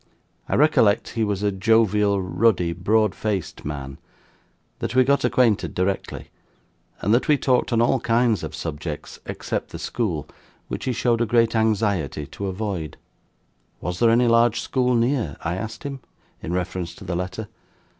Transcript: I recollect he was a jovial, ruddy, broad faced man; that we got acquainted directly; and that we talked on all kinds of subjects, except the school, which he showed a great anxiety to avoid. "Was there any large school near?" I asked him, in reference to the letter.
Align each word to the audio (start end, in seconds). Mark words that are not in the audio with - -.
I 0.49 0.55
recollect 0.55 1.09
he 1.09 1.23
was 1.23 1.43
a 1.43 1.51
jovial, 1.51 2.19
ruddy, 2.23 2.73
broad 2.73 3.13
faced 3.13 3.63
man; 3.65 3.99
that 4.79 4.95
we 4.95 5.03
got 5.03 5.23
acquainted 5.23 5.75
directly; 5.75 6.31
and 7.01 7.13
that 7.13 7.27
we 7.27 7.37
talked 7.37 7.71
on 7.71 7.83
all 7.83 7.99
kinds 7.99 8.41
of 8.41 8.55
subjects, 8.55 9.19
except 9.27 9.69
the 9.69 9.77
school, 9.77 10.27
which 10.69 10.85
he 10.85 10.91
showed 10.91 11.21
a 11.21 11.27
great 11.27 11.55
anxiety 11.55 12.25
to 12.25 12.47
avoid. 12.47 12.97
"Was 13.79 13.99
there 13.99 14.09
any 14.09 14.27
large 14.27 14.59
school 14.59 14.95
near?" 14.95 15.37
I 15.43 15.53
asked 15.55 15.83
him, 15.83 15.99
in 16.41 16.51
reference 16.51 16.95
to 16.95 17.03
the 17.03 17.15
letter. 17.15 17.47